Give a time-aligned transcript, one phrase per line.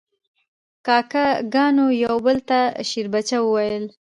[0.85, 2.59] کاکه ګانو یو بل ته
[2.89, 3.85] شیربچه ویل.